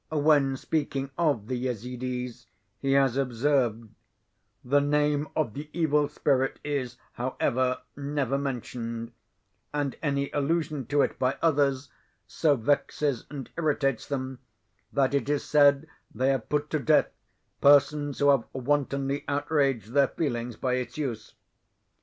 When 0.09 0.57
speaking 0.57 1.11
of 1.15 1.45
the 1.45 1.53
Yezidis, 1.67 2.47
he 2.79 2.93
has 2.93 3.17
observed, 3.17 3.87
"The 4.65 4.79
name 4.81 5.27
of 5.35 5.53
the 5.53 5.69
evil 5.73 6.09
spirit 6.09 6.59
is, 6.63 6.97
however, 7.11 7.81
never 7.95 8.39
mentioned; 8.39 9.11
and 9.71 9.95
any 10.01 10.31
allusion 10.31 10.87
to 10.87 11.03
it 11.03 11.19
by 11.19 11.37
others 11.39 11.91
so 12.25 12.55
vexes 12.55 13.25
and 13.29 13.51
irritates 13.55 14.07
them, 14.07 14.39
that 14.91 15.13
it 15.13 15.29
is 15.29 15.43
said 15.45 15.87
they 16.11 16.29
have 16.29 16.49
put 16.49 16.71
to 16.71 16.79
death 16.79 17.11
persons 17.61 18.17
who 18.17 18.29
have 18.31 18.45
wantonly 18.53 19.23
outraged 19.27 19.91
their 19.93 20.07
feelings 20.07 20.55
by 20.55 20.77
its 20.77 20.97
use. 20.97 21.35